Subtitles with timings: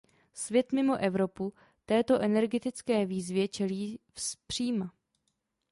[0.33, 1.53] Svět mimo Evropu
[1.85, 4.93] této energetické výzvě čelí zpříma.